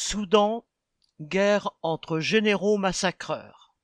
Soudan, 0.00 0.64
guerre 1.20 1.72
entre 1.82 2.20
généraux 2.20 2.78
massacreurs. 2.78 3.74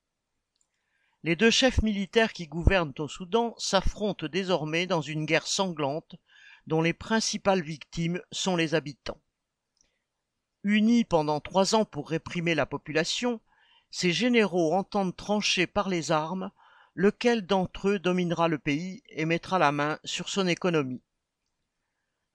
Les 1.23 1.35
deux 1.35 1.51
chefs 1.51 1.81
militaires 1.81 2.31
qui 2.31 2.47
gouvernent 2.47 2.93
au 2.99 3.09
Soudan 3.09 3.53
s'affrontent 3.57 4.25
désormais 4.27 4.87
dans 4.87 5.01
une 5.01 5.25
guerre 5.25 5.45
sanglante 5.45 6.15
dont 6.67 6.81
les 6.81 6.93
principales 6.93 7.61
victimes 7.61 8.21
sont 8.31 8.55
les 8.55 8.75
habitants. 8.75 9.19
Unis 10.63 11.03
pendant 11.03 11.41
trois 11.41 11.75
ans 11.75 11.83
pour 11.83 12.09
réprimer 12.09 12.55
la 12.55 12.65
population, 12.65 13.41
ces 13.91 14.13
généraux 14.13 14.73
entendent 14.73 15.17
trancher 15.17 15.67
par 15.67 15.89
les 15.89 16.13
armes 16.13 16.49
lequel 16.93 17.45
d'entre 17.45 17.89
eux 17.89 17.99
dominera 17.99 18.47
le 18.47 18.57
pays 18.57 19.03
et 19.09 19.25
mettra 19.25 19.59
la 19.59 19.73
main 19.73 19.99
sur 20.05 20.29
son 20.29 20.47
économie. 20.47 21.03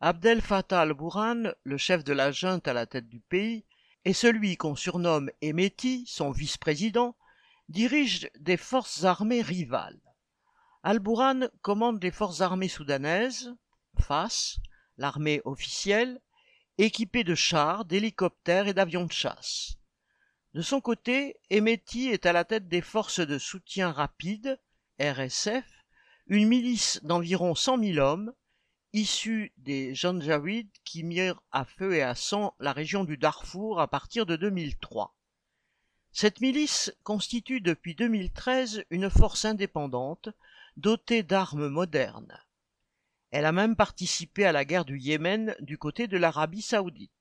Abdel 0.01 0.43
Fattah 0.43 0.83
al-Bourhan, 0.83 1.55
le 1.63 1.77
chef 1.79 2.05
de 2.05 2.13
la 2.13 2.31
junte 2.31 2.69
à 2.69 2.75
la 2.75 2.85
tête 2.85 3.09
du 3.09 3.21
pays, 3.21 3.65
et 4.05 4.13
celui 4.13 4.57
qu'on 4.57 4.77
surnomme 4.77 5.31
Emeti, 5.43 6.05
son 6.07 6.31
vice-président, 6.31 7.17
dirigent 7.69 8.29
des 8.39 8.57
forces 8.57 9.05
armées 9.05 9.43
rivales. 9.43 10.01
Al-Bourhan 10.83 11.49
commande 11.63 12.03
les 12.03 12.11
forces 12.11 12.41
armées 12.41 12.69
soudanaises, 12.69 13.55
FAS, 14.01 14.59
l'armée 14.97 15.43
officielle, 15.45 16.21
équipée 16.79 17.25
de 17.25 17.35
chars, 17.35 17.85
d'hélicoptères 17.85 18.67
et 18.67 18.75
d'avions 18.75 19.05
de 19.05 19.13
chasse. 19.13 19.77
De 20.55 20.63
son 20.63 20.81
côté, 20.81 21.37
Emeti 21.51 22.09
est 22.09 22.27
à 22.27 22.33
la 22.33 22.45
tête 22.45 22.67
des 22.67 22.81
forces 22.81 23.21
de 23.21 23.39
soutien 23.39 23.93
rapide, 23.93 24.59
RSF, 24.99 25.65
une 26.27 26.49
milice 26.49 27.01
d'environ 27.03 27.55
cent 27.55 27.77
mille 27.77 28.01
hommes, 28.01 28.33
issue 28.93 29.53
des 29.59 29.95
Janjaweed 29.95 30.69
qui 30.85 31.05
mirent 31.05 31.41
à 31.53 31.65
feu 31.65 31.95
et 31.95 32.03
à 32.03 32.15
sang 32.15 32.55
la 32.59 32.73
région 32.73 33.05
du 33.05 33.17
Darfour 33.17 33.81
à 33.81 33.89
partir 33.89 34.27
de 34.27 34.37
2003. 34.37 35.15
Cette 36.13 36.41
milice 36.41 36.93
constitue 37.05 37.61
depuis 37.61 37.95
2013 37.95 38.85
une 38.91 39.11
force 39.11 39.45
indépendante, 39.45 40.29
dotée 40.77 41.23
d'armes 41.23 41.69
modernes. 41.69 42.37
Elle 43.31 43.45
a 43.45 43.53
même 43.53 43.77
participé 43.77 44.45
à 44.45 44.53
la 44.53 44.65
guerre 44.65 44.85
du 44.85 44.99
Yémen 44.99 45.55
du 45.61 45.79
côté 45.79 46.09
de 46.09 46.17
l'Arabie 46.17 46.63
saoudite. 46.63 47.13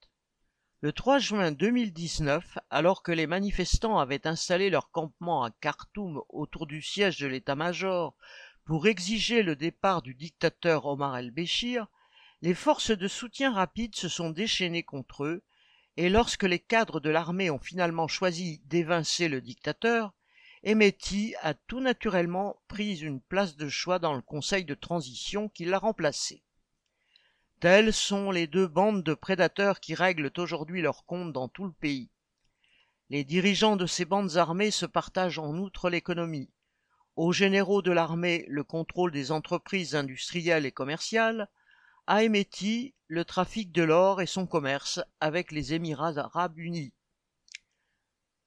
Le 0.81 0.91
3 0.91 1.19
juin 1.19 1.51
2019, 1.51 2.57
alors 2.69 3.03
que 3.03 3.11
les 3.11 3.27
manifestants 3.27 3.99
avaient 3.99 4.25
installé 4.25 4.69
leur 4.69 4.89
campement 4.91 5.43
à 5.43 5.51
Khartoum 5.51 6.21
autour 6.29 6.65
du 6.65 6.81
siège 6.81 7.19
de 7.19 7.27
l'état-major 7.27 8.15
pour 8.65 8.87
exiger 8.87 9.43
le 9.43 9.55
départ 9.55 10.01
du 10.01 10.13
dictateur 10.13 10.85
Omar 10.85 11.17
el-Béchir, 11.17 11.87
les 12.41 12.53
forces 12.53 12.91
de 12.91 13.07
soutien 13.07 13.53
rapide 13.53 13.95
se 13.95 14.07
sont 14.07 14.29
déchaînées 14.29 14.83
contre 14.83 15.25
eux, 15.25 15.43
et 15.97 16.09
lorsque 16.09 16.43
les 16.43 16.59
cadres 16.59 16.99
de 16.99 17.09
l'armée 17.09 17.49
ont 17.49 17.59
finalement 17.59 18.07
choisi 18.07 18.61
d'évincer 18.65 19.27
le 19.27 19.41
dictateur, 19.41 20.13
Emeti 20.63 21.35
a 21.41 21.53
tout 21.53 21.79
naturellement 21.79 22.61
pris 22.67 22.97
une 22.97 23.21
place 23.21 23.55
de 23.55 23.69
choix 23.69 23.99
dans 23.99 24.13
le 24.13 24.21
conseil 24.21 24.65
de 24.65 24.75
transition 24.75 25.49
qui 25.49 25.65
l'a 25.65 25.79
remplacé. 25.79 26.43
Telles 27.59 27.93
sont 27.93 28.31
les 28.31 28.47
deux 28.47 28.67
bandes 28.67 29.03
de 29.03 29.13
prédateurs 29.13 29.79
qui 29.79 29.95
règlent 29.95 30.31
aujourd'hui 30.37 30.81
leur 30.81 31.05
compte 31.05 31.33
dans 31.33 31.49
tout 31.49 31.65
le 31.65 31.73
pays. 31.73 32.09
Les 33.09 33.23
dirigeants 33.23 33.75
de 33.75 33.85
ces 33.85 34.05
bandes 34.05 34.37
armées 34.37 34.71
se 34.71 34.85
partagent 34.85 35.39
en 35.39 35.57
outre 35.57 35.89
l'économie. 35.89 36.49
Aux 37.21 37.33
généraux 37.33 37.81
de 37.81 37.91
l'armée 37.91 38.45
le 38.47 38.63
contrôle 38.63 39.11
des 39.11 39.33
entreprises 39.33 39.93
industrielles 39.93 40.65
et 40.65 40.71
commerciales, 40.71 41.49
à 42.07 42.23
Emeti 42.23 42.93
le 43.07 43.25
trafic 43.25 43.73
de 43.73 43.83
l'or 43.83 44.21
et 44.21 44.25
son 44.25 44.47
commerce 44.47 45.01
avec 45.19 45.51
les 45.51 45.73
Émirats 45.73 46.17
arabes 46.17 46.57
unis. 46.57 46.93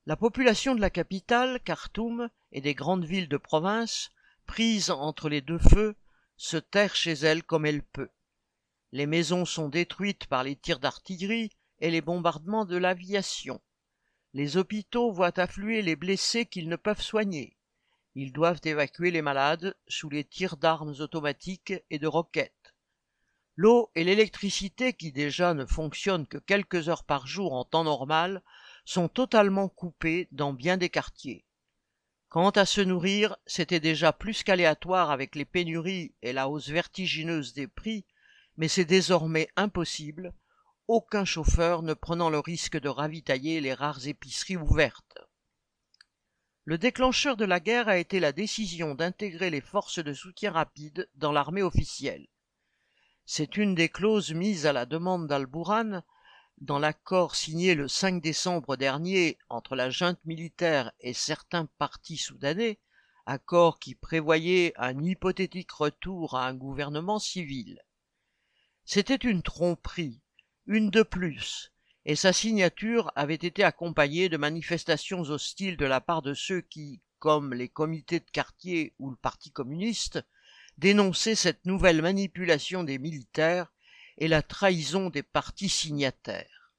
La 0.06 0.16
population 0.16 0.74
de 0.74 0.80
la 0.80 0.88
capitale, 0.88 1.60
Khartoum, 1.60 2.30
et 2.50 2.62
des 2.62 2.72
grandes 2.72 3.04
villes 3.04 3.28
de 3.28 3.36
province, 3.36 4.10
prises 4.46 4.90
entre 4.90 5.28
les 5.28 5.42
deux 5.42 5.58
feux, 5.58 5.94
se 6.38 6.56
terre 6.56 6.96
chez 6.96 7.12
elle 7.12 7.42
comme 7.42 7.66
elle 7.66 7.82
peut. 7.82 8.08
Les 8.92 9.04
maisons 9.04 9.44
sont 9.44 9.68
détruites 9.68 10.28
par 10.28 10.44
les 10.44 10.56
tirs 10.56 10.80
d'artillerie 10.80 11.50
et 11.80 11.90
les 11.90 12.00
bombardements 12.00 12.64
de 12.64 12.78
l'aviation. 12.78 13.60
Les 14.32 14.56
hôpitaux 14.56 15.12
voient 15.12 15.38
affluer 15.38 15.82
les 15.82 15.94
blessés 15.94 16.46
qu'ils 16.46 16.70
ne 16.70 16.76
peuvent 16.76 17.02
soigner. 17.02 17.58
Ils 18.14 18.32
doivent 18.32 18.60
évacuer 18.64 19.10
les 19.10 19.22
malades 19.22 19.76
sous 19.88 20.10
les 20.10 20.24
tirs 20.24 20.56
d'armes 20.56 20.94
automatiques 21.00 21.74
et 21.90 21.98
de 21.98 22.06
roquettes. 22.06 22.74
L'eau 23.56 23.90
et 23.94 24.04
l'électricité, 24.04 24.92
qui 24.92 25.12
déjà 25.12 25.54
ne 25.54 25.66
fonctionnent 25.66 26.26
que 26.26 26.38
quelques 26.38 26.88
heures 26.88 27.04
par 27.04 27.26
jour 27.26 27.52
en 27.52 27.64
temps 27.64 27.84
normal, 27.84 28.42
sont 28.84 29.08
totalement 29.08 29.68
coupées 29.68 30.28
dans 30.32 30.52
bien 30.52 30.76
des 30.76 30.88
quartiers. 30.88 31.44
Quant 32.28 32.50
à 32.50 32.64
se 32.64 32.80
nourrir, 32.80 33.36
c'était 33.46 33.80
déjà 33.80 34.12
plus 34.12 34.42
qu'aléatoire 34.42 35.10
avec 35.10 35.34
les 35.34 35.44
pénuries 35.44 36.14
et 36.22 36.32
la 36.32 36.48
hausse 36.48 36.68
vertigineuse 36.68 37.52
des 37.52 37.68
prix 37.68 38.06
mais 38.56 38.68
c'est 38.68 38.84
désormais 38.84 39.48
impossible, 39.56 40.34
aucun 40.88 41.24
chauffeur 41.24 41.82
ne 41.82 41.94
prenant 41.94 42.28
le 42.30 42.38
risque 42.38 42.78
de 42.78 42.88
ravitailler 42.88 43.60
les 43.60 43.74
rares 43.74 44.06
épiceries 44.06 44.56
ouvertes. 44.56 45.18
Le 46.64 46.78
déclencheur 46.78 47.36
de 47.36 47.44
la 47.44 47.58
guerre 47.58 47.88
a 47.88 47.98
été 47.98 48.20
la 48.20 48.30
décision 48.30 48.94
d'intégrer 48.94 49.50
les 49.50 49.60
forces 49.60 49.98
de 49.98 50.12
soutien 50.12 50.52
rapide 50.52 51.08
dans 51.16 51.32
l'armée 51.32 51.62
officielle. 51.62 52.28
C'est 53.26 53.56
une 53.56 53.74
des 53.74 53.88
clauses 53.88 54.32
mises 54.32 54.64
à 54.64 54.72
la 54.72 54.86
demande 54.86 55.26
d'Al-Bourhan 55.26 56.02
dans 56.58 56.78
l'accord 56.78 57.34
signé 57.34 57.74
le 57.74 57.88
5 57.88 58.22
décembre 58.22 58.76
dernier 58.76 59.38
entre 59.48 59.74
la 59.74 59.90
junte 59.90 60.24
militaire 60.24 60.92
et 61.00 61.14
certains 61.14 61.66
partis 61.78 62.16
soudanais, 62.16 62.78
accord 63.26 63.80
qui 63.80 63.96
prévoyait 63.96 64.72
un 64.76 65.02
hypothétique 65.02 65.72
retour 65.72 66.36
à 66.36 66.46
un 66.46 66.54
gouvernement 66.54 67.18
civil. 67.18 67.82
C'était 68.84 69.16
une 69.16 69.42
tromperie, 69.42 70.20
une 70.66 70.90
de 70.90 71.02
plus, 71.02 71.72
et 72.04 72.16
sa 72.16 72.32
signature 72.32 73.12
avait 73.14 73.34
été 73.34 73.62
accompagnée 73.62 74.28
de 74.28 74.36
manifestations 74.36 75.20
hostiles 75.20 75.76
de 75.76 75.86
la 75.86 76.00
part 76.00 76.22
de 76.22 76.34
ceux 76.34 76.60
qui, 76.60 77.00
comme 77.18 77.54
les 77.54 77.68
comités 77.68 78.18
de 78.18 78.30
quartier 78.30 78.94
ou 78.98 79.10
le 79.10 79.16
Parti 79.16 79.52
communiste, 79.52 80.20
dénonçaient 80.78 81.36
cette 81.36 81.64
nouvelle 81.64 82.02
manipulation 82.02 82.82
des 82.82 82.98
militaires 82.98 83.72
et 84.18 84.26
la 84.26 84.42
trahison 84.42 85.10
des 85.10 85.22
partis 85.22 85.68
signataires. 85.68 86.72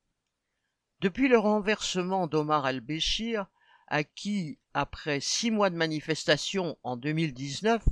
Depuis 0.99 1.27
le 1.27 1.37
renversement 1.37 2.27
d'Omar 2.27 2.67
el-Béchir, 2.67 3.47
à 3.87 4.03
qui, 4.03 4.59
après 4.73 5.19
six 5.19 5.51
mois 5.51 5.69
de 5.69 5.75
manifestations 5.75 6.77
en 6.83 6.97
2019, 6.97 7.83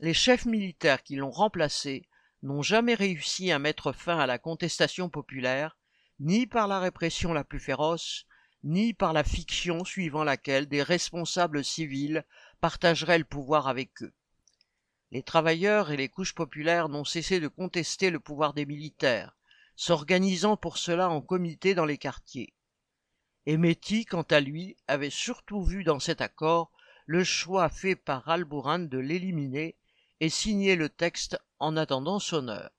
les 0.00 0.14
chefs 0.14 0.46
militaires 0.46 1.02
qui 1.02 1.16
l'ont 1.16 1.30
remplacé 1.30 2.08
n'ont 2.42 2.62
jamais 2.62 2.94
réussi 2.94 3.52
à 3.52 3.58
mettre 3.58 3.92
fin 3.92 4.18
à 4.18 4.26
la 4.26 4.38
contestation 4.38 5.08
populaire, 5.10 5.76
ni 6.20 6.46
par 6.46 6.68
la 6.68 6.78
répression 6.78 7.32
la 7.32 7.44
plus 7.44 7.58
féroce, 7.58 8.26
ni 8.62 8.92
par 8.92 9.14
la 9.14 9.24
fiction 9.24 9.84
suivant 9.84 10.22
laquelle 10.22 10.66
des 10.66 10.82
responsables 10.82 11.64
civils 11.64 12.24
partageraient 12.60 13.18
le 13.18 13.24
pouvoir 13.24 13.68
avec 13.68 14.02
eux. 14.02 14.12
Les 15.12 15.22
travailleurs 15.22 15.90
et 15.90 15.96
les 15.96 16.10
couches 16.10 16.34
populaires 16.34 16.88
n'ont 16.88 17.04
cessé 17.04 17.40
de 17.40 17.48
contester 17.48 18.10
le 18.10 18.20
pouvoir 18.20 18.52
des 18.52 18.66
militaires, 18.66 19.34
s'organisant 19.76 20.56
pour 20.56 20.76
cela 20.76 21.08
en 21.08 21.22
comité 21.22 21.74
dans 21.74 21.86
les 21.86 21.98
quartiers. 21.98 22.54
Emeti, 23.46 24.04
quant 24.04 24.26
à 24.30 24.40
lui, 24.40 24.76
avait 24.86 25.10
surtout 25.10 25.64
vu 25.64 25.82
dans 25.82 25.98
cet 25.98 26.20
accord 26.20 26.70
le 27.06 27.24
choix 27.24 27.70
fait 27.70 27.96
par 27.96 28.28
Albourhan 28.28 28.80
de 28.80 28.98
l'éliminer 28.98 29.74
et 30.20 30.28
signer 30.28 30.76
le 30.76 30.90
texte 30.90 31.40
en 31.58 31.76
attendant 31.78 32.18
son 32.18 32.48
heure. 32.48 32.70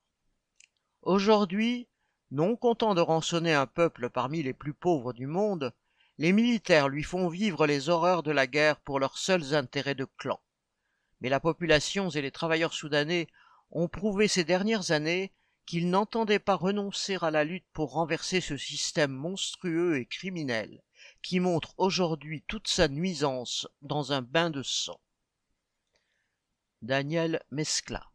Aujourd'hui, 1.02 1.88
non 2.32 2.56
content 2.56 2.94
de 2.94 3.02
rançonner 3.02 3.52
un 3.52 3.66
peuple 3.66 4.08
parmi 4.08 4.42
les 4.42 4.54
plus 4.54 4.72
pauvres 4.72 5.12
du 5.12 5.26
monde, 5.26 5.74
les 6.16 6.32
militaires 6.32 6.88
lui 6.88 7.02
font 7.02 7.28
vivre 7.28 7.66
les 7.66 7.90
horreurs 7.90 8.22
de 8.22 8.30
la 8.30 8.46
guerre 8.46 8.80
pour 8.80 8.98
leurs 8.98 9.18
seuls 9.18 9.54
intérêts 9.54 9.94
de 9.94 10.06
clan. 10.16 10.40
Mais 11.20 11.28
la 11.28 11.40
population 11.40 12.08
et 12.08 12.22
les 12.22 12.30
travailleurs 12.30 12.72
soudanais 12.72 13.26
ont 13.70 13.86
prouvé 13.86 14.28
ces 14.28 14.44
dernières 14.44 14.92
années 14.92 15.30
qu'ils 15.66 15.90
n'entendaient 15.90 16.38
pas 16.38 16.54
renoncer 16.54 17.18
à 17.20 17.30
la 17.30 17.44
lutte 17.44 17.66
pour 17.74 17.92
renverser 17.92 18.40
ce 18.40 18.56
système 18.56 19.12
monstrueux 19.12 19.98
et 19.98 20.06
criminel 20.06 20.82
qui 21.20 21.38
montre 21.38 21.74
aujourd'hui 21.76 22.42
toute 22.48 22.66
sa 22.66 22.88
nuisance 22.88 23.68
dans 23.82 24.12
un 24.12 24.22
bain 24.22 24.48
de 24.48 24.62
sang. 24.62 24.98
Daniel 26.80 27.42
Mescla 27.50 28.11